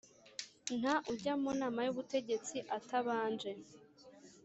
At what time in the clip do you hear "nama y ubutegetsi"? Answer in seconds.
1.59-2.57